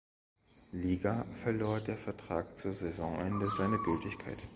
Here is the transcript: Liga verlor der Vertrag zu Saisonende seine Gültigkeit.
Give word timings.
Liga 0.71 1.27
verlor 1.43 1.79
der 1.79 1.95
Vertrag 1.95 2.57
zu 2.57 2.73
Saisonende 2.73 3.51
seine 3.55 3.77
Gültigkeit. 3.77 4.39